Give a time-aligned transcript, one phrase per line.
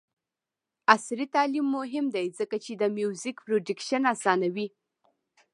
[0.93, 4.67] عصري تعلیم مهم دی ځکه چې د میوزیک پروډکشن اسانوي.